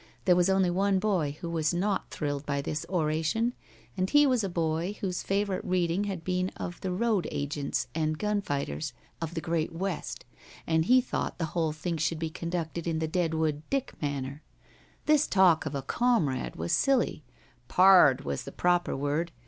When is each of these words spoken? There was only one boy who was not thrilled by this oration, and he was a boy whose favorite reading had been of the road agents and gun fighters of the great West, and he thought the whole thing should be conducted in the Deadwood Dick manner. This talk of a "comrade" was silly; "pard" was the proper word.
There 0.25 0.35
was 0.35 0.49
only 0.49 0.71
one 0.71 0.97
boy 0.97 1.37
who 1.41 1.49
was 1.51 1.75
not 1.75 2.09
thrilled 2.09 2.43
by 2.43 2.59
this 2.59 2.87
oration, 2.89 3.53
and 3.95 4.09
he 4.09 4.25
was 4.25 4.43
a 4.43 4.49
boy 4.49 4.97
whose 5.01 5.21
favorite 5.21 5.63
reading 5.63 6.05
had 6.05 6.23
been 6.23 6.49
of 6.57 6.81
the 6.81 6.91
road 6.91 7.27
agents 7.31 7.85
and 7.93 8.17
gun 8.17 8.41
fighters 8.41 8.93
of 9.21 9.35
the 9.35 9.41
great 9.41 9.71
West, 9.71 10.25
and 10.65 10.85
he 10.85 11.01
thought 11.01 11.37
the 11.37 11.45
whole 11.53 11.71
thing 11.71 11.97
should 11.97 12.17
be 12.17 12.31
conducted 12.31 12.87
in 12.87 12.97
the 12.97 13.07
Deadwood 13.07 13.61
Dick 13.69 13.93
manner. 14.01 14.41
This 15.05 15.27
talk 15.27 15.67
of 15.67 15.75
a 15.75 15.83
"comrade" 15.83 16.55
was 16.55 16.71
silly; 16.71 17.23
"pard" 17.67 18.23
was 18.25 18.43
the 18.45 18.51
proper 18.51 18.97
word. 18.97 19.31